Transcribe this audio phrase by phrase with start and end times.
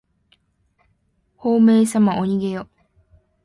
[1.37, 2.67] ほうめいさまおにげよ。